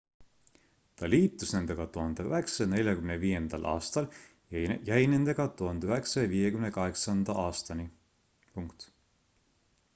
[0.99, 4.09] ta liitus nendega 1945 aastal
[4.55, 7.89] ja jäi nendega 1958 aastani